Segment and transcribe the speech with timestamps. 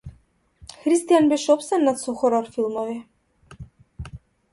[0.85, 2.97] Христијан беше опседнат со хорор филмови.